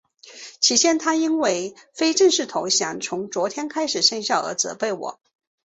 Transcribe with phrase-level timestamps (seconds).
[0.59, 5.19] 起先他因为非正式投降从昨天开始生效而责备我。